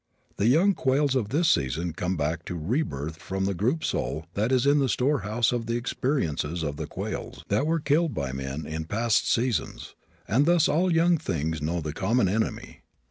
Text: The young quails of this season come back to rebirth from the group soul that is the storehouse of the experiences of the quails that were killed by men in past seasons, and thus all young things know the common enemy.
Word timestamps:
The 0.37 0.47
young 0.47 0.73
quails 0.73 1.13
of 1.13 1.29
this 1.29 1.47
season 1.47 1.93
come 1.93 2.17
back 2.17 2.43
to 2.45 2.55
rebirth 2.55 3.17
from 3.17 3.45
the 3.45 3.53
group 3.53 3.83
soul 3.83 4.25
that 4.33 4.51
is 4.51 4.63
the 4.63 4.89
storehouse 4.89 5.51
of 5.51 5.67
the 5.67 5.75
experiences 5.77 6.63
of 6.63 6.77
the 6.77 6.87
quails 6.87 7.43
that 7.49 7.67
were 7.67 7.79
killed 7.79 8.15
by 8.15 8.31
men 8.31 8.65
in 8.65 8.85
past 8.85 9.31
seasons, 9.31 9.93
and 10.27 10.47
thus 10.47 10.67
all 10.67 10.91
young 10.91 11.19
things 11.19 11.61
know 11.61 11.81
the 11.81 11.93
common 11.93 12.27
enemy. 12.27 12.81